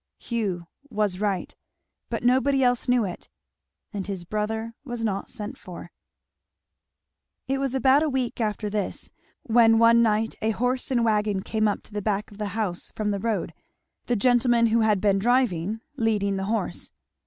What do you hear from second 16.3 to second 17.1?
the horse.